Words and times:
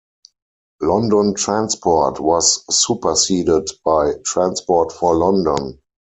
London 0.81 1.35
Transport 1.35 2.19
was 2.19 2.63
superseded 2.75 3.67
by 3.85 4.13
Transport 4.25 4.91
for 4.91 5.13
London. 5.13 5.77